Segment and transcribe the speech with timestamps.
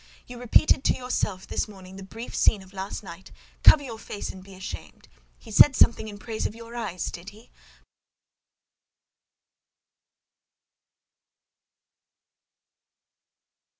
[0.25, 4.43] You repeated to yourself this morning the brief scene of last night?—Cover your face and
[4.43, 5.07] be ashamed!
[5.37, 7.51] He said something in praise of your eyes, did he?